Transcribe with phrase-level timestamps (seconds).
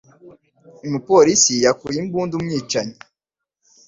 [0.87, 2.95] Umupolisi yakuye imbunda umwicanyi.